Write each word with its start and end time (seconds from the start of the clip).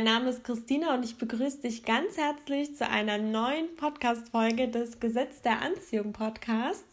mein 0.00 0.14
Name 0.14 0.30
ist 0.30 0.44
Christina 0.44 0.94
und 0.94 1.04
ich 1.04 1.18
begrüße 1.18 1.60
dich 1.60 1.84
ganz 1.84 2.16
herzlich 2.16 2.74
zu 2.74 2.88
einer 2.88 3.18
neuen 3.18 3.76
Podcast-Folge 3.76 4.68
des 4.68 4.98
Gesetz 4.98 5.42
der 5.42 5.60
Anziehung 5.60 6.14
Podcasts. 6.14 6.89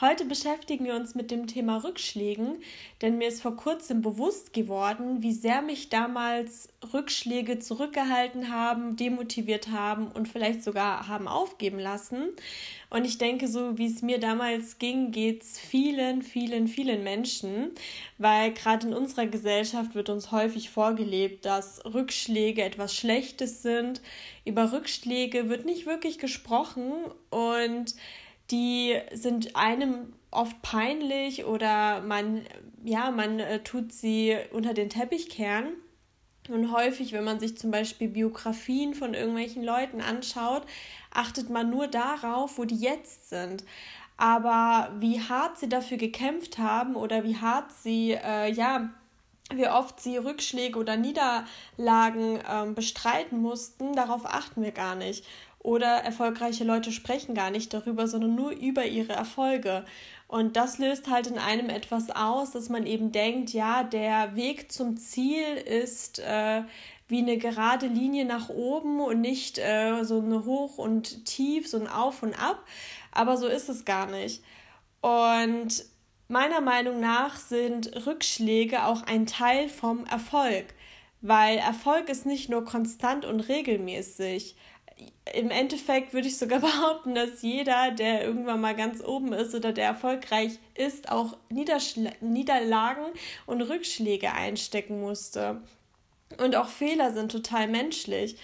Heute 0.00 0.24
beschäftigen 0.24 0.84
wir 0.84 0.94
uns 0.96 1.14
mit 1.14 1.30
dem 1.30 1.46
Thema 1.46 1.84
Rückschlägen, 1.84 2.62
denn 3.00 3.18
mir 3.18 3.28
ist 3.28 3.42
vor 3.42 3.56
kurzem 3.56 4.02
bewusst 4.02 4.52
geworden, 4.52 5.22
wie 5.22 5.32
sehr 5.32 5.62
mich 5.62 5.88
damals 5.88 6.68
Rückschläge 6.92 7.58
zurückgehalten 7.58 8.52
haben, 8.52 8.96
demotiviert 8.96 9.68
haben 9.68 10.08
und 10.08 10.28
vielleicht 10.28 10.62
sogar 10.62 11.08
haben 11.08 11.28
aufgeben 11.28 11.78
lassen. 11.78 12.30
Und 12.90 13.04
ich 13.04 13.18
denke, 13.18 13.48
so 13.48 13.78
wie 13.78 13.86
es 13.86 14.02
mir 14.02 14.20
damals 14.20 14.78
ging, 14.78 15.10
geht 15.10 15.42
es 15.42 15.58
vielen, 15.58 16.22
vielen, 16.22 16.68
vielen 16.68 17.02
Menschen, 17.02 17.70
weil 18.18 18.52
gerade 18.52 18.86
in 18.88 18.94
unserer 18.94 19.26
Gesellschaft 19.26 19.94
wird 19.94 20.10
uns 20.10 20.30
häufig 20.32 20.70
vorgelebt, 20.70 21.44
dass 21.44 21.84
Rückschläge 21.84 22.62
etwas 22.62 22.94
Schlechtes 22.94 23.62
sind. 23.62 24.00
Über 24.44 24.72
Rückschläge 24.72 25.48
wird 25.48 25.64
nicht 25.64 25.86
wirklich 25.86 26.18
gesprochen 26.18 26.92
und 27.30 27.94
die 28.50 28.98
sind 29.12 29.56
einem 29.56 30.12
oft 30.30 30.60
peinlich 30.62 31.44
oder 31.44 32.02
man, 32.02 32.42
ja, 32.84 33.10
man 33.10 33.40
äh, 33.40 33.62
tut 33.62 33.92
sie 33.92 34.36
unter 34.52 34.74
den 34.74 34.90
Teppich 34.90 35.28
kehren. 35.28 35.74
Und 36.50 36.72
häufig, 36.72 37.12
wenn 37.12 37.24
man 37.24 37.40
sich 37.40 37.56
zum 37.56 37.70
Beispiel 37.70 38.08
Biografien 38.08 38.94
von 38.94 39.14
irgendwelchen 39.14 39.64
Leuten 39.64 40.02
anschaut, 40.02 40.66
achtet 41.10 41.48
man 41.48 41.70
nur 41.70 41.86
darauf, 41.86 42.58
wo 42.58 42.66
die 42.66 42.76
jetzt 42.76 43.30
sind. 43.30 43.64
Aber 44.18 44.92
wie 45.00 45.20
hart 45.20 45.58
sie 45.58 45.68
dafür 45.68 45.96
gekämpft 45.96 46.58
haben 46.58 46.96
oder 46.96 47.24
wie 47.24 47.36
hart 47.36 47.72
sie, 47.72 48.12
äh, 48.12 48.52
ja, 48.52 48.90
wie 49.52 49.68
oft 49.68 50.00
sie 50.00 50.18
Rückschläge 50.18 50.78
oder 50.78 50.96
Niederlagen 50.96 52.40
äh, 52.40 52.70
bestreiten 52.74 53.40
mussten, 53.40 53.94
darauf 53.94 54.26
achten 54.26 54.62
wir 54.62 54.72
gar 54.72 54.96
nicht. 54.96 55.24
Oder 55.64 56.04
erfolgreiche 56.04 56.62
Leute 56.62 56.92
sprechen 56.92 57.34
gar 57.34 57.50
nicht 57.50 57.72
darüber, 57.72 58.06
sondern 58.06 58.34
nur 58.34 58.50
über 58.50 58.84
ihre 58.84 59.14
Erfolge. 59.14 59.86
Und 60.28 60.56
das 60.56 60.76
löst 60.76 61.08
halt 61.08 61.26
in 61.26 61.38
einem 61.38 61.70
etwas 61.70 62.10
aus, 62.10 62.50
dass 62.50 62.68
man 62.68 62.84
eben 62.84 63.12
denkt, 63.12 63.54
ja, 63.54 63.82
der 63.82 64.36
Weg 64.36 64.70
zum 64.70 64.98
Ziel 64.98 65.56
ist 65.56 66.18
äh, 66.18 66.64
wie 67.08 67.20
eine 67.20 67.38
gerade 67.38 67.86
Linie 67.86 68.26
nach 68.26 68.50
oben 68.50 69.00
und 69.00 69.22
nicht 69.22 69.56
äh, 69.56 70.04
so 70.04 70.20
eine 70.20 70.44
Hoch 70.44 70.76
und 70.76 71.24
Tief, 71.24 71.66
so 71.66 71.80
ein 71.80 71.88
Auf 71.88 72.22
und 72.22 72.34
Ab. 72.34 72.62
Aber 73.10 73.38
so 73.38 73.46
ist 73.46 73.70
es 73.70 73.86
gar 73.86 74.04
nicht. 74.04 74.44
Und 75.00 75.86
meiner 76.28 76.60
Meinung 76.60 77.00
nach 77.00 77.36
sind 77.36 78.06
Rückschläge 78.06 78.84
auch 78.84 79.02
ein 79.04 79.24
Teil 79.24 79.70
vom 79.70 80.04
Erfolg, 80.04 80.74
weil 81.22 81.56
Erfolg 81.56 82.10
ist 82.10 82.26
nicht 82.26 82.50
nur 82.50 82.66
konstant 82.66 83.24
und 83.24 83.40
regelmäßig 83.48 84.56
im 85.34 85.50
Endeffekt 85.50 86.12
würde 86.12 86.28
ich 86.28 86.38
sogar 86.38 86.60
behaupten, 86.60 87.14
dass 87.14 87.42
jeder, 87.42 87.90
der 87.90 88.24
irgendwann 88.24 88.60
mal 88.60 88.76
ganz 88.76 89.02
oben 89.02 89.32
ist 89.32 89.54
oder 89.54 89.72
der 89.72 89.86
erfolgreich 89.86 90.58
ist, 90.74 91.10
auch 91.10 91.36
Niederschl 91.50 92.10
Niederlagen 92.20 93.06
und 93.46 93.62
Rückschläge 93.62 94.32
einstecken 94.32 95.00
musste. 95.00 95.60
Und 96.38 96.56
auch 96.56 96.68
Fehler 96.68 97.12
sind 97.12 97.30
total 97.30 97.68
menschlich. 97.68 98.36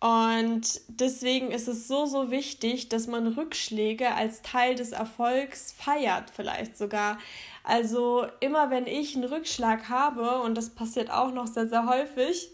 Und 0.00 0.80
deswegen 0.88 1.52
ist 1.52 1.68
es 1.68 1.86
so, 1.86 2.06
so 2.06 2.32
wichtig, 2.32 2.88
dass 2.88 3.06
man 3.06 3.28
Rückschläge 3.28 4.12
als 4.12 4.42
Teil 4.42 4.74
des 4.74 4.90
Erfolgs 4.90 5.72
feiert, 5.78 6.30
vielleicht 6.34 6.76
sogar. 6.76 7.18
Also 7.62 8.26
immer 8.40 8.70
wenn 8.70 8.88
ich 8.88 9.14
einen 9.14 9.24
Rückschlag 9.24 9.88
habe, 9.88 10.40
und 10.40 10.56
das 10.56 10.70
passiert 10.70 11.10
auch 11.10 11.32
noch 11.32 11.46
sehr, 11.46 11.68
sehr 11.68 11.86
häufig, 11.86 12.50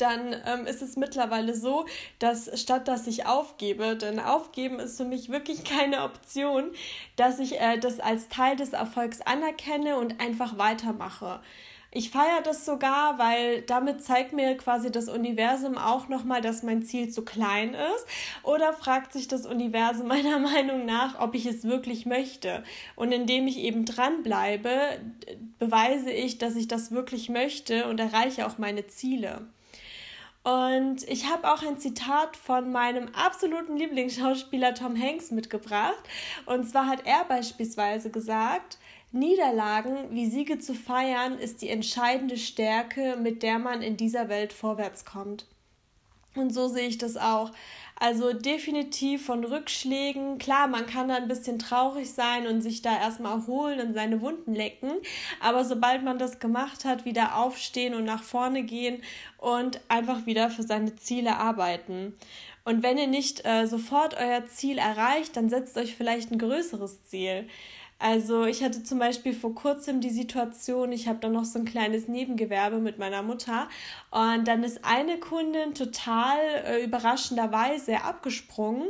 dann 0.00 0.34
ähm, 0.46 0.66
ist 0.66 0.82
es 0.82 0.96
mittlerweile 0.96 1.54
so, 1.54 1.86
dass 2.18 2.60
statt 2.60 2.88
dass 2.88 3.06
ich 3.06 3.26
aufgebe, 3.26 3.96
denn 3.96 4.20
aufgeben 4.20 4.78
ist 4.78 4.96
für 4.96 5.04
mich 5.04 5.28
wirklich 5.28 5.64
keine 5.78 6.02
Option, 6.02 6.70
dass 7.16 7.38
ich 7.38 7.60
äh, 7.60 7.78
das 7.78 8.00
als 8.00 8.28
Teil 8.28 8.56
des 8.56 8.72
Erfolgs 8.72 9.20
anerkenne 9.20 9.96
und 9.96 10.20
einfach 10.20 10.58
weitermache. 10.58 11.40
Ich 11.90 12.10
feiere 12.10 12.42
das 12.42 12.66
sogar, 12.66 13.18
weil 13.18 13.62
damit 13.62 14.04
zeigt 14.04 14.34
mir 14.34 14.54
quasi 14.58 14.92
das 14.92 15.08
Universum 15.08 15.78
auch 15.78 16.08
nochmal, 16.08 16.42
dass 16.42 16.62
mein 16.62 16.82
Ziel 16.82 17.08
zu 17.08 17.24
klein 17.24 17.72
ist. 17.72 18.06
Oder 18.42 18.74
fragt 18.74 19.14
sich 19.14 19.26
das 19.26 19.46
Universum 19.46 20.06
meiner 20.08 20.38
Meinung 20.38 20.84
nach, 20.84 21.18
ob 21.18 21.34
ich 21.34 21.46
es 21.46 21.64
wirklich 21.64 22.04
möchte. 22.04 22.62
Und 22.94 23.12
indem 23.12 23.46
ich 23.46 23.58
eben 23.58 23.86
dranbleibe, 23.86 25.00
beweise 25.58 26.10
ich, 26.10 26.36
dass 26.36 26.56
ich 26.56 26.68
das 26.68 26.90
wirklich 26.90 27.30
möchte 27.30 27.88
und 27.88 27.98
erreiche 27.98 28.46
auch 28.46 28.58
meine 28.58 28.86
Ziele. 28.86 29.46
Und 30.48 31.06
ich 31.06 31.26
habe 31.26 31.52
auch 31.52 31.62
ein 31.62 31.78
Zitat 31.78 32.34
von 32.34 32.72
meinem 32.72 33.08
absoluten 33.12 33.76
Lieblingsschauspieler 33.76 34.72
Tom 34.72 34.98
Hanks 34.98 35.30
mitgebracht. 35.30 36.02
Und 36.46 36.66
zwar 36.66 36.86
hat 36.86 37.04
er 37.04 37.26
beispielsweise 37.26 38.10
gesagt, 38.10 38.78
Niederlagen 39.12 40.06
wie 40.10 40.24
Siege 40.24 40.58
zu 40.58 40.72
feiern 40.72 41.38
ist 41.38 41.60
die 41.60 41.68
entscheidende 41.68 42.38
Stärke, 42.38 43.18
mit 43.22 43.42
der 43.42 43.58
man 43.58 43.82
in 43.82 43.98
dieser 43.98 44.30
Welt 44.30 44.54
vorwärts 44.54 45.04
kommt. 45.04 45.44
Und 46.38 46.54
so 46.54 46.68
sehe 46.68 46.88
ich 46.88 46.98
das 46.98 47.16
auch. 47.16 47.50
Also 48.00 48.32
definitiv 48.32 49.26
von 49.26 49.44
Rückschlägen. 49.44 50.38
Klar, 50.38 50.68
man 50.68 50.86
kann 50.86 51.08
da 51.08 51.16
ein 51.16 51.26
bisschen 51.26 51.58
traurig 51.58 52.12
sein 52.12 52.46
und 52.46 52.60
sich 52.60 52.80
da 52.80 52.96
erstmal 52.96 53.38
erholen 53.38 53.80
und 53.80 53.94
seine 53.94 54.20
Wunden 54.20 54.54
lecken. 54.54 54.92
Aber 55.40 55.64
sobald 55.64 56.04
man 56.04 56.18
das 56.18 56.38
gemacht 56.38 56.84
hat, 56.84 57.04
wieder 57.04 57.36
aufstehen 57.36 57.94
und 57.94 58.04
nach 58.04 58.22
vorne 58.22 58.62
gehen 58.62 59.02
und 59.36 59.80
einfach 59.88 60.26
wieder 60.26 60.48
für 60.48 60.62
seine 60.62 60.94
Ziele 60.94 61.38
arbeiten. 61.38 62.14
Und 62.64 62.84
wenn 62.84 62.98
ihr 62.98 63.08
nicht 63.08 63.44
äh, 63.44 63.66
sofort 63.66 64.14
euer 64.16 64.46
Ziel 64.46 64.78
erreicht, 64.78 65.36
dann 65.36 65.48
setzt 65.48 65.76
euch 65.76 65.96
vielleicht 65.96 66.30
ein 66.30 66.38
größeres 66.38 67.04
Ziel. 67.04 67.48
Also 68.00 68.44
ich 68.44 68.62
hatte 68.62 68.84
zum 68.84 69.00
Beispiel 69.00 69.32
vor 69.32 69.56
kurzem 69.56 70.00
die 70.00 70.10
Situation, 70.10 70.92
ich 70.92 71.08
habe 71.08 71.18
da 71.18 71.28
noch 71.28 71.44
so 71.44 71.58
ein 71.58 71.64
kleines 71.64 72.06
Nebengewerbe 72.06 72.78
mit 72.78 72.98
meiner 72.98 73.22
Mutter 73.22 73.68
und 74.12 74.46
dann 74.46 74.62
ist 74.62 74.84
eine 74.84 75.18
Kundin 75.18 75.74
total 75.74 76.38
äh, 76.64 76.84
überraschenderweise 76.84 78.04
abgesprungen 78.04 78.86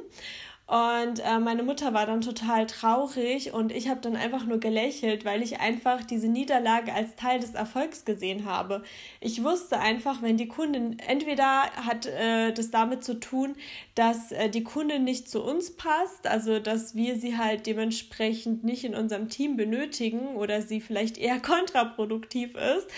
und 0.69 1.21
äh, 1.21 1.39
meine 1.39 1.63
Mutter 1.63 1.95
war 1.95 2.05
dann 2.05 2.21
total 2.21 2.67
traurig 2.67 3.55
und 3.55 3.73
ich 3.73 3.89
habe 3.89 4.03
dann 4.03 4.17
einfach 4.17 4.45
nur 4.45 4.61
gelächelt, 4.61 5.25
weil 5.25 5.41
ich 5.41 5.61
einfach 5.61 6.05
diese 6.05 6.29
Niederlage 6.29 6.93
als 6.93 7.17
Teil 7.17 7.41
des 7.41 7.55
Erfolgs 7.55 8.05
gesehen 8.05 8.45
habe. 8.45 8.83
Ich 9.19 9.43
wusste 9.43 9.81
einfach, 9.81 10.21
wenn 10.21 10.37
die 10.37 10.47
Kundin, 10.47 10.99
entweder 10.99 11.63
hat 11.87 12.05
äh, 12.05 12.53
das 12.53 12.71
damit 12.71 13.03
zu 13.03 13.19
tun, 13.19 13.57
dass 13.95 14.31
äh, 14.31 14.51
die 14.51 14.63
Kundin 14.63 15.05
nicht 15.05 15.31
zu 15.31 15.43
uns 15.43 15.75
passt, 15.75 16.27
also 16.27 16.59
dass 16.59 16.95
wir 16.95 17.17
sie 17.17 17.39
halt 17.39 17.67
dementsprechend 17.67 18.63
nicht 18.63 18.85
in 18.85 18.95
unserem 18.95 19.31
Team 19.31 19.57
benötigen 19.57 20.37
oder 20.37 20.61
sie 20.61 20.83
vielleicht 20.83 21.17
eher 21.17 21.41
kontraproduktiv 21.41 22.55
ist 22.57 22.89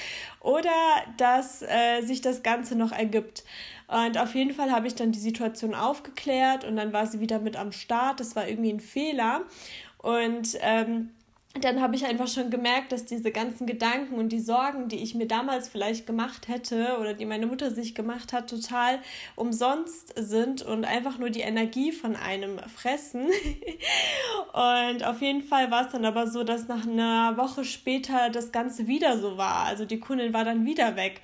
oder 0.41 0.71
dass 1.19 1.63
äh, 1.63 2.03
sich 2.03 2.21
das 2.21 2.43
Ganze 2.43 2.75
noch 2.75 2.91
ergibt. 2.91 3.45
Und 3.91 4.19
auf 4.19 4.35
jeden 4.37 4.53
Fall 4.53 4.71
habe 4.71 4.87
ich 4.87 4.95
dann 4.95 5.11
die 5.11 5.19
Situation 5.19 5.75
aufgeklärt 5.75 6.65
und 6.65 6.77
dann 6.77 6.93
war 6.93 7.07
sie 7.07 7.19
wieder 7.19 7.41
mit 7.41 7.57
am 7.57 7.73
Start. 7.73 8.21
Das 8.21 8.37
war 8.37 8.47
irgendwie 8.47 8.73
ein 8.73 8.81
Fehler. 8.81 9.43
Und 9.99 10.57
ähm, 10.61 11.11
dann 11.61 11.81
habe 11.81 11.97
ich 11.97 12.07
einfach 12.07 12.29
schon 12.29 12.49
gemerkt, 12.49 12.93
dass 12.93 13.07
diese 13.07 13.33
ganzen 13.33 13.67
Gedanken 13.67 14.15
und 14.15 14.29
die 14.29 14.39
Sorgen, 14.39 14.87
die 14.87 15.03
ich 15.03 15.17
mir 15.17 15.27
damals 15.27 15.69
vielleicht 15.69 16.07
gemacht 16.07 16.47
hätte 16.47 16.99
oder 17.01 17.13
die 17.13 17.27
meine 17.27 17.47
Mutter 17.47 17.73
sich 17.73 17.97
gemacht 17.97 18.33
hat, 18.33 18.49
total 18.49 19.01
umsonst 19.35 20.15
sind 20.17 20.63
und 20.63 20.85
einfach 20.85 21.19
nur 21.19 21.31
die 21.31 21.41
Energie 21.41 21.91
von 21.91 22.15
einem 22.15 22.61
fressen. 22.61 23.27
und 24.93 25.05
auf 25.05 25.21
jeden 25.21 25.43
Fall 25.43 25.73
war 25.73 25.87
es 25.87 25.93
dann 25.93 26.05
aber 26.05 26.29
so, 26.29 26.45
dass 26.45 26.69
nach 26.69 26.87
einer 26.87 27.37
Woche 27.37 27.65
später 27.65 28.31
das 28.31 28.53
Ganze 28.53 28.87
wieder 28.87 29.19
so 29.19 29.37
war. 29.37 29.65
Also 29.65 29.85
die 29.85 29.99
Kundin 29.99 30.33
war 30.33 30.45
dann 30.45 30.65
wieder 30.65 30.95
weg. 30.95 31.21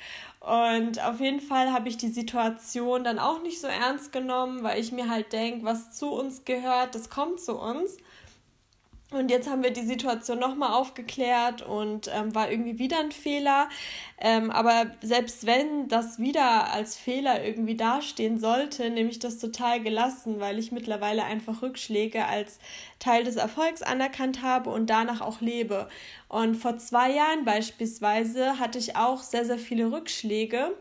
Und 0.47 1.05
auf 1.05 1.19
jeden 1.19 1.41
Fall 1.41 1.73
habe 1.73 1.89
ich 1.89 1.97
die 1.97 2.07
Situation 2.07 3.03
dann 3.03 3.19
auch 3.19 3.43
nicht 3.43 3.61
so 3.61 3.67
ernst 3.67 4.13
genommen, 4.13 4.63
weil 4.63 4.79
ich 4.79 4.93
mir 4.93 5.11
halt 5.11 5.33
denke, 5.33 5.65
was 5.65 5.91
zu 5.91 6.13
uns 6.13 6.45
gehört, 6.45 6.95
das 6.95 7.11
kommt 7.11 7.41
zu 7.41 7.59
uns. 7.59 7.97
Und 9.13 9.31
jetzt 9.31 9.49
haben 9.49 9.63
wir 9.63 9.73
die 9.73 9.85
Situation 9.85 10.39
nochmal 10.39 10.73
aufgeklärt 10.73 11.63
und 11.63 12.11
ähm, 12.13 12.35
war 12.35 12.51
irgendwie 12.51 12.79
wieder 12.79 12.99
ein 12.99 13.13
Fehler. 13.13 13.69
Ähm, 14.19 14.51
aber 14.51 14.87
selbst 15.01 15.47
wenn 15.47 15.89
das 15.89 16.19
wieder 16.19 16.73
als 16.73 16.97
Fehler 16.97 17.45
irgendwie 17.45 17.77
dastehen 17.77 18.39
sollte, 18.39 18.91
nehme 18.91 19.11
ich 19.11 19.21
das 19.21 19.39
total 19.39 19.81
gelassen, 19.81 20.39
weil 20.39 20.59
ich 20.59 20.73
mittlerweile 20.73 21.25
einfach 21.25 21.63
Rückschläge 21.63 22.27
als 22.27 22.59
Teil 22.99 23.23
des 23.23 23.37
Erfolgs 23.37 23.83
anerkannt 23.83 24.43
habe 24.43 24.71
und 24.71 24.91
danach 24.91 25.21
auch 25.21 25.41
lebe. 25.41 25.89
Und 26.29 26.57
vor 26.57 26.77
zwei 26.79 27.13
Jahren 27.13 27.45
beispielsweise 27.45 28.59
hatte 28.59 28.79
ich 28.79 28.97
auch 28.97 29.23
sehr, 29.23 29.45
sehr 29.45 29.59
viele 29.59 29.93
Rückschläge. 29.93 30.75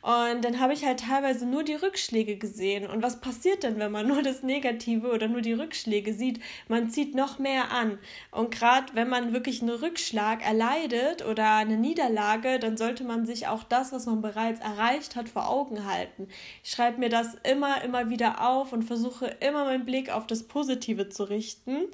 Und 0.00 0.42
dann 0.42 0.58
habe 0.58 0.72
ich 0.72 0.86
halt 0.86 1.00
teilweise 1.00 1.44
nur 1.44 1.64
die 1.64 1.74
Rückschläge 1.74 2.36
gesehen. 2.38 2.88
Und 2.88 3.02
was 3.02 3.20
passiert 3.20 3.62
denn, 3.62 3.78
wenn 3.78 3.92
man 3.92 4.06
nur 4.08 4.22
das 4.22 4.42
Negative 4.42 5.12
oder 5.12 5.28
nur 5.28 5.42
die 5.42 5.52
Rückschläge 5.52 6.14
sieht? 6.14 6.40
Man 6.68 6.88
zieht 6.88 7.14
noch 7.14 7.38
mehr 7.38 7.72
an. 7.72 7.98
Und 8.30 8.50
gerade 8.50 8.94
wenn 8.94 9.10
man 9.10 9.34
wirklich 9.34 9.60
einen 9.60 9.76
Rückschlag 9.76 10.42
erleidet 10.42 11.26
oder 11.26 11.56
eine 11.56 11.76
Niederlage, 11.76 12.58
dann 12.58 12.78
sollte 12.78 13.04
man 13.04 13.26
sich 13.26 13.48
auch 13.48 13.64
das, 13.64 13.92
was 13.92 14.06
man 14.06 14.22
bereits 14.22 14.60
erreicht 14.60 15.14
hat, 15.14 15.28
vor 15.28 15.50
Augen 15.50 15.84
halten. 15.84 16.28
Ich 16.64 16.70
schreibe 16.70 17.00
mir 17.00 17.10
das 17.10 17.34
immer, 17.42 17.84
immer 17.84 18.08
wieder 18.08 18.48
auf 18.48 18.72
und 18.72 18.82
versuche 18.82 19.26
immer 19.40 19.66
meinen 19.66 19.84
Blick 19.84 20.10
auf 20.10 20.26
das 20.26 20.44
Positive 20.44 21.10
zu 21.10 21.24
richten. 21.24 21.84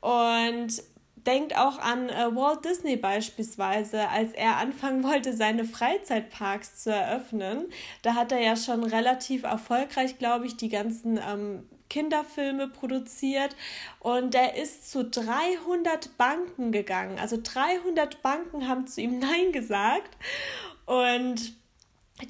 Und 0.00 0.82
denkt 1.26 1.56
auch 1.56 1.78
an 1.78 2.08
äh, 2.08 2.34
Walt 2.34 2.64
Disney 2.64 2.96
beispielsweise, 2.96 4.08
als 4.08 4.32
er 4.32 4.56
anfangen 4.56 5.04
wollte, 5.08 5.32
seine 5.32 5.64
Freizeitparks 5.64 6.82
zu 6.82 6.92
eröffnen. 6.92 7.66
Da 8.02 8.14
hat 8.14 8.32
er 8.32 8.40
ja 8.40 8.56
schon 8.56 8.84
relativ 8.84 9.44
erfolgreich, 9.44 10.18
glaube 10.18 10.46
ich, 10.46 10.56
die 10.56 10.68
ganzen 10.68 11.18
ähm, 11.18 11.68
Kinderfilme 11.92 12.68
produziert 12.68 13.54
und 14.00 14.34
er 14.34 14.56
ist 14.56 14.90
zu 14.90 15.04
300 15.04 16.16
Banken 16.16 16.72
gegangen. 16.72 17.18
Also 17.18 17.36
300 17.42 18.22
Banken 18.22 18.66
haben 18.66 18.86
zu 18.86 19.02
ihm 19.02 19.18
Nein 19.20 19.52
gesagt 19.52 20.16
und 20.86 21.61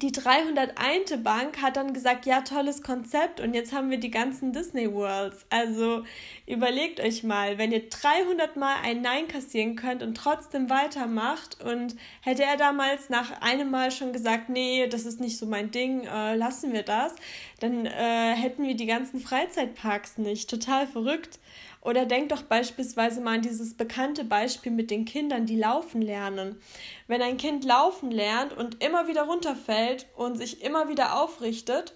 die 0.01 0.11
301. 0.11 1.23
Bank 1.23 1.61
hat 1.61 1.77
dann 1.77 1.93
gesagt, 1.93 2.25
ja, 2.25 2.41
tolles 2.41 2.81
Konzept 2.81 3.39
und 3.39 3.53
jetzt 3.53 3.73
haben 3.73 3.89
wir 3.89 3.99
die 3.99 4.09
ganzen 4.09 4.51
Disney 4.51 4.91
Worlds. 4.91 5.45
Also 5.49 6.03
überlegt 6.47 6.99
euch 6.99 7.23
mal, 7.23 7.57
wenn 7.57 7.71
ihr 7.71 7.87
300 7.89 8.55
Mal 8.55 8.75
ein 8.83 9.01
Nein 9.01 9.27
kassieren 9.27 9.75
könnt 9.75 10.01
und 10.01 10.15
trotzdem 10.15 10.69
weitermacht 10.69 11.63
und 11.63 11.95
hätte 12.21 12.43
er 12.43 12.57
damals 12.57 13.09
nach 13.09 13.41
einem 13.41 13.69
Mal 13.69 13.91
schon 13.91 14.13
gesagt, 14.13 14.49
nee, 14.49 14.87
das 14.87 15.05
ist 15.05 15.19
nicht 15.19 15.37
so 15.37 15.45
mein 15.45 15.71
Ding, 15.71 16.05
äh, 16.05 16.35
lassen 16.35 16.73
wir 16.73 16.83
das, 16.83 17.13
dann 17.59 17.85
äh, 17.85 18.33
hätten 18.35 18.63
wir 18.63 18.75
die 18.75 18.87
ganzen 18.87 19.19
Freizeitparks 19.19 20.17
nicht. 20.17 20.49
Total 20.49 20.87
verrückt. 20.87 21.39
Oder 21.83 22.05
denkt 22.05 22.31
doch 22.31 22.43
beispielsweise 22.43 23.19
mal 23.19 23.35
an 23.35 23.41
dieses 23.41 23.75
bekannte 23.75 24.23
Beispiel 24.23 24.71
mit 24.71 24.89
den 24.89 25.03
Kindern, 25.03 25.45
die 25.45 25.57
laufen 25.57 26.01
lernen. 26.01 26.61
Wenn 27.07 27.21
ein 27.21 27.37
Kind 27.37 27.65
laufen 27.65 28.09
lernt 28.09 28.53
und 28.53 28.81
immer 28.81 29.07
wieder 29.07 29.23
runterfällt 29.23 30.07
und 30.15 30.37
sich 30.37 30.63
immer 30.63 30.87
wieder 30.87 31.21
aufrichtet, 31.21 31.93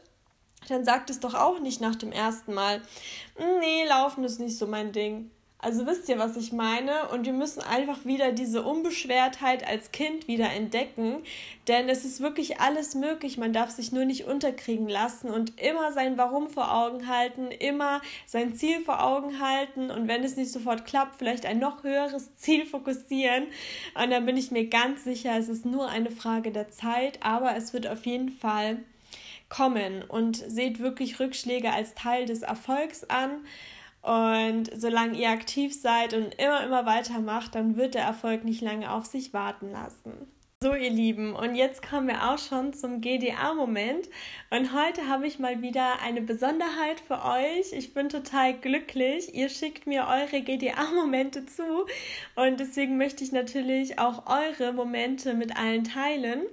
dann 0.67 0.83
sagt 0.83 1.09
es 1.09 1.21
doch 1.21 1.35
auch 1.35 1.59
nicht 1.59 1.79
nach 1.79 1.95
dem 1.95 2.11
ersten 2.11 2.53
Mal, 2.53 2.81
nee, 3.37 3.85
laufen 3.87 4.25
ist 4.25 4.39
nicht 4.39 4.57
so 4.57 4.67
mein 4.67 4.91
Ding. 4.91 5.31
Also 5.59 5.87
wisst 5.87 6.07
ihr, 6.07 6.19
was 6.19 6.37
ich 6.37 6.53
meine? 6.53 7.09
Und 7.09 7.25
wir 7.25 7.33
müssen 7.33 7.61
einfach 7.61 8.05
wieder 8.05 8.31
diese 8.31 8.61
Unbeschwertheit 8.61 9.67
als 9.67 9.91
Kind 9.91 10.27
wieder 10.27 10.51
entdecken, 10.51 11.23
denn 11.67 11.89
es 11.89 12.05
ist 12.05 12.21
wirklich 12.21 12.59
alles 12.59 12.93
möglich. 12.93 13.39
Man 13.39 13.53
darf 13.53 13.71
sich 13.71 13.91
nur 13.91 14.05
nicht 14.05 14.25
unterkriegen 14.25 14.87
lassen 14.87 15.31
und 15.31 15.59
immer 15.59 15.91
sein 15.93 16.15
Warum 16.15 16.47
vor 16.47 16.71
Augen 16.71 17.07
halten, 17.07 17.47
immer 17.49 18.01
sein 18.27 18.53
Ziel 18.53 18.81
vor 18.81 19.03
Augen 19.03 19.39
halten 19.39 19.89
und 19.89 20.07
wenn 20.07 20.23
es 20.23 20.35
nicht 20.35 20.51
sofort 20.51 20.85
klappt, 20.85 21.15
vielleicht 21.17 21.47
ein 21.47 21.57
noch 21.57 21.83
höheres 21.83 22.35
Ziel 22.37 22.67
fokussieren. 22.67 23.47
Und 23.95 24.11
dann 24.11 24.27
bin 24.27 24.37
ich 24.37 24.51
mir 24.51 24.67
ganz 24.67 25.05
sicher, 25.05 25.35
es 25.37 25.49
ist 25.49 25.65
nur 25.65 25.89
eine 25.89 26.11
Frage 26.11 26.51
der 26.51 26.69
Zeit, 26.69 27.17
aber 27.23 27.55
es 27.55 27.73
wird 27.73 27.87
auf 27.87 28.05
jeden 28.05 28.29
Fall 28.29 28.77
kommen 29.49 30.03
und 30.03 30.35
seht 30.35 30.79
wirklich 30.79 31.19
Rückschläge 31.19 31.71
als 31.71 31.95
Teil 31.95 32.27
des 32.27 32.43
Erfolgs 32.43 33.05
an. 33.05 33.45
Und 34.07 34.69
solange 34.73 35.17
ihr 35.17 35.29
aktiv 35.29 35.77
seid 35.77 36.13
und 36.13 36.33
immer, 36.35 36.63
immer 36.63 36.85
weitermacht, 36.85 37.55
dann 37.55 37.75
wird 37.75 37.93
der 37.93 38.03
Erfolg 38.03 38.45
nicht 38.45 38.61
lange 38.61 38.89
auf 38.89 39.05
sich 39.05 39.33
warten 39.33 39.69
lassen. 39.69 40.31
So, 40.63 40.73
ihr 40.73 40.89
Lieben, 40.89 41.35
und 41.35 41.55
jetzt 41.55 41.87
kommen 41.87 42.07
wir 42.07 42.31
auch 42.31 42.39
schon 42.39 42.71
zum 42.71 43.01
GDA-Moment. 43.01 44.09
Und 44.49 44.73
heute 44.73 45.09
habe 45.09 45.27
ich 45.27 45.39
mal 45.39 45.61
wieder 45.61 46.01
eine 46.01 46.21
Besonderheit 46.21 47.01
für 47.01 47.21
euch. 47.25 47.73
Ich 47.73 47.93
bin 47.93 48.07
total 48.07 48.53
glücklich. 48.53 49.35
Ihr 49.35 49.49
schickt 49.49 49.87
mir 49.87 50.07
eure 50.07 50.41
GDA-Momente 50.41 51.45
zu. 51.45 51.85
Und 52.35 52.61
deswegen 52.61 52.97
möchte 52.97 53.25
ich 53.25 53.33
natürlich 53.33 53.99
auch 53.99 54.23
eure 54.25 54.71
Momente 54.71 55.33
mit 55.33 55.57
allen 55.57 55.83
teilen. 55.83 56.43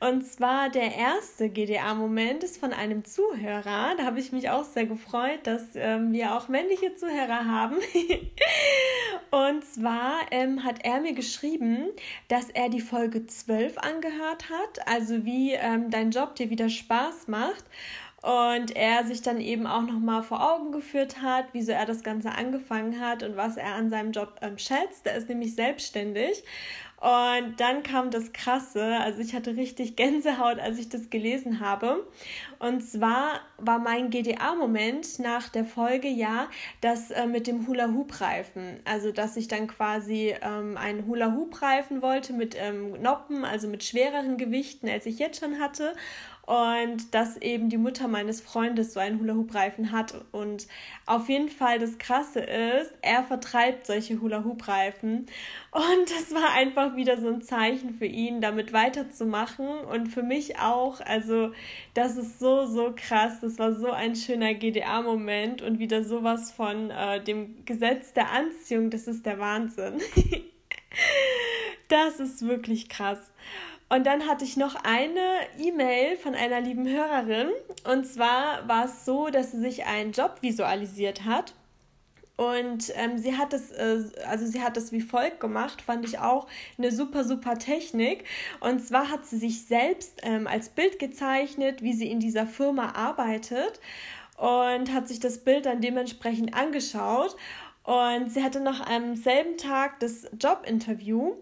Und 0.00 0.26
zwar 0.26 0.70
der 0.70 0.94
erste 0.94 1.48
GDA-Moment 1.48 2.44
ist 2.44 2.58
von 2.58 2.72
einem 2.72 3.04
Zuhörer. 3.04 3.94
Da 3.96 4.04
habe 4.04 4.20
ich 4.20 4.32
mich 4.32 4.50
auch 4.50 4.64
sehr 4.64 4.86
gefreut, 4.86 5.40
dass 5.44 5.74
ähm, 5.74 6.12
wir 6.12 6.34
auch 6.34 6.48
männliche 6.48 6.94
Zuhörer 6.94 7.44
haben. 7.46 7.76
und 9.30 9.64
zwar 9.64 10.20
ähm, 10.30 10.64
hat 10.64 10.84
er 10.84 11.00
mir 11.00 11.14
geschrieben, 11.14 11.88
dass 12.28 12.50
er 12.50 12.68
die 12.68 12.80
Folge 12.80 13.26
12 13.26 13.78
angehört 13.78 14.50
hat, 14.50 14.86
also 14.86 15.24
wie 15.24 15.52
ähm, 15.52 15.90
dein 15.90 16.10
Job 16.10 16.34
dir 16.34 16.50
wieder 16.50 16.68
Spaß 16.68 17.28
macht 17.28 17.64
und 18.26 18.74
er 18.74 19.04
sich 19.04 19.22
dann 19.22 19.40
eben 19.40 19.68
auch 19.68 19.82
nochmal 19.82 20.24
vor 20.24 20.52
Augen 20.52 20.72
geführt 20.72 21.22
hat, 21.22 21.46
wieso 21.52 21.70
er 21.70 21.86
das 21.86 22.02
Ganze 22.02 22.32
angefangen 22.32 22.98
hat 22.98 23.22
und 23.22 23.36
was 23.36 23.56
er 23.56 23.74
an 23.74 23.88
seinem 23.88 24.10
Job 24.10 24.40
ähm, 24.42 24.58
schätzt. 24.58 25.06
Er 25.06 25.14
ist 25.14 25.28
nämlich 25.28 25.54
selbstständig 25.54 26.42
und 26.98 27.56
dann 27.58 27.82
kam 27.82 28.10
das 28.10 28.32
Krasse, 28.32 28.98
also 29.00 29.20
ich 29.20 29.34
hatte 29.34 29.56
richtig 29.56 29.96
Gänsehaut, 29.96 30.58
als 30.58 30.78
ich 30.78 30.88
das 30.88 31.10
gelesen 31.10 31.60
habe. 31.60 32.06
Und 32.58 32.82
zwar 32.82 33.40
war 33.58 33.78
mein 33.78 34.10
GDA-Moment 34.10 35.18
nach 35.18 35.48
der 35.48 35.64
Folge 35.64 36.08
ja 36.08 36.48
das 36.80 37.10
äh, 37.10 37.26
mit 37.26 37.46
dem 37.46 37.66
Hula-Hoop-Reifen. 37.66 38.80
Also, 38.84 39.12
dass 39.12 39.36
ich 39.36 39.48
dann 39.48 39.66
quasi 39.66 40.34
ähm, 40.40 40.76
einen 40.76 41.06
Hula-Hoop-Reifen 41.06 42.02
wollte 42.02 42.32
mit 42.32 42.56
ähm, 42.58 43.00
Noppen, 43.00 43.44
also 43.44 43.68
mit 43.68 43.84
schwereren 43.84 44.36
Gewichten, 44.36 44.88
als 44.88 45.06
ich 45.06 45.18
jetzt 45.18 45.40
schon 45.40 45.58
hatte 45.58 45.94
und 46.46 47.12
dass 47.12 47.36
eben 47.38 47.68
die 47.68 47.76
Mutter 47.76 48.06
meines 48.06 48.40
Freundes 48.40 48.92
so 48.94 49.00
einen 49.00 49.18
Hula-Hoop-Reifen 49.18 49.90
hat. 49.90 50.14
Und 50.30 50.68
auf 51.04 51.28
jeden 51.28 51.48
Fall 51.48 51.80
das 51.80 51.98
Krasse 51.98 52.40
ist, 52.40 52.94
er 53.02 53.24
vertreibt 53.24 53.86
solche 53.86 54.20
Hula-Hoop-Reifen. 54.20 55.26
Und 55.72 56.10
das 56.16 56.32
war 56.32 56.52
einfach 56.54 56.94
wieder 56.94 57.20
so 57.20 57.28
ein 57.28 57.42
Zeichen 57.42 57.94
für 57.94 58.06
ihn, 58.06 58.40
damit 58.40 58.72
weiterzumachen 58.72 59.66
und 59.66 60.06
für 60.06 60.22
mich 60.22 60.60
auch. 60.60 61.00
Also, 61.00 61.50
das 61.94 62.16
ist 62.16 62.38
so, 62.38 62.45
so 62.66 62.92
krass. 62.94 63.40
Das 63.40 63.58
war 63.58 63.72
so 63.72 63.90
ein 63.90 64.14
schöner 64.14 64.54
GDA-Moment 64.54 65.62
und 65.62 65.78
wieder 65.78 66.04
sowas 66.04 66.52
von 66.52 66.90
äh, 66.90 67.22
dem 67.22 67.64
Gesetz 67.64 68.12
der 68.12 68.30
Anziehung. 68.30 68.90
Das 68.90 69.06
ist 69.06 69.26
der 69.26 69.38
Wahnsinn. 69.38 70.00
das 71.88 72.20
ist 72.20 72.46
wirklich 72.46 72.88
krass. 72.88 73.18
Und 73.88 74.06
dann 74.06 74.26
hatte 74.26 74.44
ich 74.44 74.56
noch 74.56 74.74
eine 74.84 75.20
E-Mail 75.58 76.16
von 76.16 76.34
einer 76.34 76.60
lieben 76.60 76.88
Hörerin. 76.88 77.48
Und 77.84 78.06
zwar 78.06 78.66
war 78.68 78.86
es 78.86 79.04
so, 79.04 79.28
dass 79.28 79.52
sie 79.52 79.60
sich 79.60 79.84
einen 79.84 80.12
Job 80.12 80.38
visualisiert 80.40 81.24
hat. 81.24 81.54
Und 82.36 82.92
ähm, 82.96 83.16
sie 83.16 83.36
hat 83.36 83.52
es, 83.54 83.72
äh, 83.72 84.04
also 84.26 84.46
sie 84.46 84.62
hat 84.62 84.76
es 84.76 84.92
wie 84.92 85.00
folgt 85.00 85.40
gemacht, 85.40 85.80
fand 85.80 86.04
ich 86.04 86.18
auch 86.18 86.46
eine 86.76 86.92
super, 86.92 87.24
super 87.24 87.58
Technik. 87.58 88.24
Und 88.60 88.86
zwar 88.86 89.10
hat 89.10 89.24
sie 89.26 89.38
sich 89.38 89.64
selbst 89.64 90.20
ähm, 90.22 90.46
als 90.46 90.68
Bild 90.68 90.98
gezeichnet, 90.98 91.82
wie 91.82 91.94
sie 91.94 92.10
in 92.10 92.20
dieser 92.20 92.46
Firma 92.46 92.92
arbeitet 92.92 93.80
und 94.36 94.92
hat 94.92 95.08
sich 95.08 95.18
das 95.18 95.38
Bild 95.38 95.64
dann 95.64 95.80
dementsprechend 95.80 96.54
angeschaut. 96.54 97.36
Und 97.84 98.30
sie 98.30 98.42
hatte 98.42 98.60
noch 98.60 98.80
am 98.86 99.16
selben 99.16 99.56
Tag 99.56 100.00
das 100.00 100.28
Jobinterview 100.38 101.36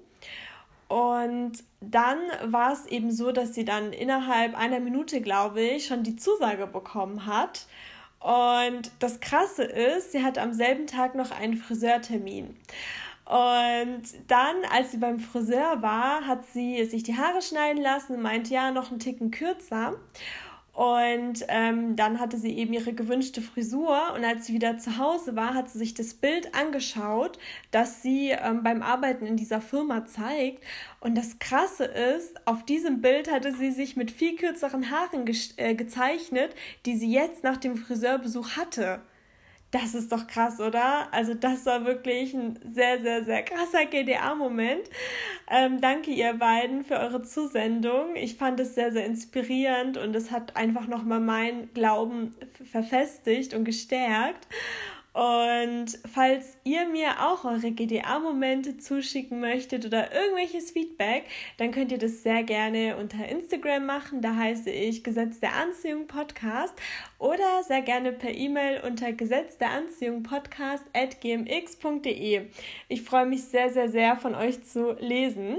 und 0.89 1.53
dann 1.81 2.19
war 2.45 2.73
es 2.73 2.87
eben 2.87 3.11
so, 3.11 3.33
dass 3.33 3.55
sie 3.55 3.65
dann 3.65 3.93
innerhalb 3.93 4.57
einer 4.57 4.81
Minute, 4.81 5.21
glaube 5.21 5.61
ich, 5.61 5.87
schon 5.87 6.03
die 6.03 6.17
Zusage 6.17 6.67
bekommen 6.67 7.27
hat. 7.27 7.67
Und 8.25 8.91
das 9.01 9.21
Krasse 9.21 9.65
ist, 9.65 10.13
sie 10.13 10.25
hat 10.25 10.39
am 10.39 10.55
selben 10.55 10.87
Tag 10.87 11.15
noch 11.15 11.31
einen 11.31 11.59
Friseurtermin. 11.59 12.57
Und 13.27 14.03
dann, 14.29 14.57
als 14.73 14.93
sie 14.93 14.97
beim 14.97 15.21
Friseur 15.21 15.83
war, 15.83 16.27
hat 16.27 16.47
sie 16.47 16.87
sich 16.87 17.03
die 17.03 17.19
Haare 17.19 17.43
schneiden 17.43 17.83
lassen 17.83 18.15
und 18.15 18.23
meinte, 18.23 18.55
ja, 18.55 18.71
noch 18.71 18.91
einen 18.91 18.99
Ticken 18.99 19.31
kürzer. 19.31 19.97
Und 20.75 21.45
ähm, 21.49 21.95
dann 21.95 22.19
hatte 22.19 22.37
sie 22.37 22.59
eben 22.59 22.73
ihre 22.73 22.93
gewünschte 22.93 23.41
Frisur 23.41 24.13
und 24.13 24.25
als 24.25 24.47
sie 24.47 24.55
wieder 24.55 24.77
zu 24.77 24.99
Hause 24.99 25.37
war, 25.37 25.55
hat 25.55 25.71
sie 25.71 25.79
sich 25.79 25.95
das 25.95 26.15
Bild 26.15 26.53
angeschaut, 26.53 27.39
das 27.71 28.03
sie 28.03 28.31
ähm, 28.31 28.65
beim 28.65 28.83
Arbeiten 28.83 29.25
in 29.25 29.37
dieser 29.37 29.61
Firma 29.61 30.05
zeigt. 30.05 30.65
Und 30.99 31.17
das 31.17 31.39
Krasse 31.39 31.85
ist, 31.85 32.45
auf 32.45 32.65
diesem 32.65 33.01
Bild 33.03 33.31
hatte 33.31 33.55
sie 33.55 33.71
sich 33.71 33.95
mit 33.95 34.11
viel 34.11 34.35
kürzeren 34.35 34.91
Haaren 34.91 35.25
äh, 35.59 35.77
gezeichnet, 35.77 36.57
die 36.87 36.97
sie 36.97 37.13
jetzt 37.13 37.45
nach 37.45 37.57
dem 37.57 37.77
Friseurbesuch 37.77 38.57
hatte. 38.57 39.01
Das 39.75 39.93
ist 39.97 40.13
doch 40.13 40.29
krass, 40.29 40.61
oder? 40.61 41.13
Also 41.13 41.35
das 41.35 41.67
war 41.67 41.85
wirklich 41.85 42.33
ein 42.33 42.61
sehr, 42.73 43.01
sehr, 43.03 43.25
sehr 43.25 43.43
krasser 43.43 43.87
GDA-Moment. 43.87 44.89
Ähm, 45.51 45.81
danke 45.81 46.13
ihr 46.13 46.35
beiden 46.35 46.85
für 46.85 46.95
eure 46.95 47.23
Zusendung. 47.23 48.15
Ich 48.15 48.37
fand 48.37 48.61
es 48.61 48.77
sehr, 48.77 48.93
sehr 48.93 49.05
inspirierend 49.05 49.97
und 49.97 50.15
es 50.15 50.31
hat 50.31 50.55
einfach 50.55 50.87
nochmal 50.87 51.19
meinen 51.19 51.75
Glauben 51.75 52.37
verfestigt 52.71 53.53
und 53.53 53.65
gestärkt. 53.65 54.47
Und 55.15 55.97
falls 56.13 56.57
ihr 56.65 56.89
mir 56.89 57.21
auch 57.21 57.45
eure 57.45 57.71
GDA-Momente 57.71 58.79
zuschicken 58.79 59.39
möchtet 59.39 59.87
oder 59.87 60.13
irgendwelches 60.13 60.73
Feedback, 60.73 61.27
dann 61.57 61.71
könnt 61.71 61.93
ihr 61.93 61.99
das 61.99 62.25
sehr 62.25 62.43
gerne 62.43 62.97
unter 62.97 63.29
Instagram 63.29 63.87
machen. 63.87 64.23
Da 64.23 64.35
heiße 64.35 64.71
ich 64.71 65.05
Gesetz 65.05 65.39
der 65.39 65.55
Anziehung 65.55 66.09
Podcast 66.09 66.75
oder 67.21 67.63
sehr 67.63 67.83
gerne 67.83 68.11
per 68.11 68.35
E-Mail 68.35 68.83
unter 68.85 69.13
Gesetz 69.13 69.57
der 69.57 69.71
Anziehung 69.71 70.25
Podcast 70.25 70.85
at 70.93 71.21
gmx.de. 71.21 72.47
Ich 72.89 73.03
freue 73.03 73.27
mich 73.27 73.45
sehr, 73.45 73.71
sehr, 73.71 73.89
sehr 73.89 74.17
von 74.17 74.35
euch 74.35 74.65
zu 74.65 74.95
lesen. 74.99 75.59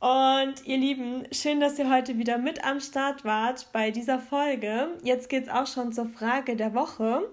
Und 0.00 0.66
ihr 0.66 0.78
Lieben, 0.78 1.24
schön, 1.32 1.60
dass 1.60 1.78
ihr 1.78 1.90
heute 1.92 2.16
wieder 2.16 2.38
mit 2.38 2.64
am 2.64 2.80
Start 2.80 3.26
wart 3.26 3.68
bei 3.74 3.90
dieser 3.90 4.18
Folge. 4.18 4.88
Jetzt 5.02 5.28
geht 5.28 5.44
es 5.44 5.48
auch 5.50 5.66
schon 5.66 5.92
zur 5.92 6.06
Frage 6.06 6.56
der 6.56 6.72
Woche. 6.72 7.28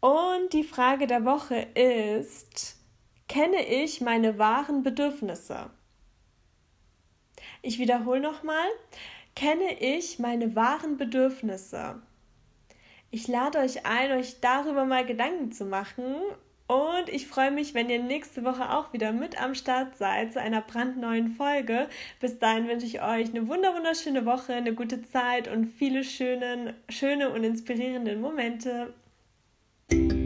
Und 0.00 0.52
die 0.52 0.62
Frage 0.62 1.06
der 1.06 1.24
Woche 1.24 1.66
ist, 1.74 2.76
kenne 3.26 3.66
ich 3.66 4.00
meine 4.00 4.38
wahren 4.38 4.82
Bedürfnisse? 4.82 5.70
Ich 7.62 7.78
wiederhole 7.78 8.20
nochmal, 8.20 8.68
kenne 9.34 9.80
ich 9.80 10.18
meine 10.18 10.54
wahren 10.54 10.96
Bedürfnisse? 10.96 12.00
Ich 13.10 13.26
lade 13.26 13.58
euch 13.58 13.86
ein, 13.86 14.12
euch 14.12 14.40
darüber 14.40 14.84
mal 14.84 15.04
Gedanken 15.04 15.50
zu 15.50 15.64
machen 15.64 16.04
und 16.68 17.08
ich 17.08 17.26
freue 17.26 17.50
mich, 17.50 17.72
wenn 17.72 17.88
ihr 17.88 18.02
nächste 18.02 18.44
Woche 18.44 18.70
auch 18.74 18.92
wieder 18.92 19.12
mit 19.12 19.40
am 19.40 19.54
Start 19.54 19.96
seid 19.96 20.34
zu 20.34 20.40
einer 20.40 20.60
brandneuen 20.60 21.28
Folge. 21.28 21.88
Bis 22.20 22.38
dahin 22.38 22.68
wünsche 22.68 22.84
ich 22.84 23.02
euch 23.02 23.30
eine 23.30 23.48
wunderschöne 23.48 24.26
Woche, 24.26 24.52
eine 24.52 24.74
gute 24.74 25.02
Zeit 25.02 25.48
und 25.48 25.66
viele 25.66 26.04
schöne, 26.04 26.74
schöne 26.90 27.30
und 27.30 27.42
inspirierende 27.42 28.16
Momente. 28.16 28.92
thank 29.90 30.12
you 30.12 30.17